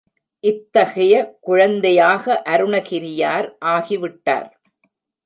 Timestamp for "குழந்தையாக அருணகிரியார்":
1.39-3.47